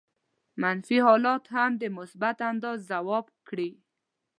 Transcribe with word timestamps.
منفي 0.61 0.97
حالات 1.05 1.43
هم 1.55 1.71
په 1.79 1.87
مثبت 1.97 2.37
انداز 2.49 2.77
ځواب 2.91 3.25
کړي. 3.47 3.69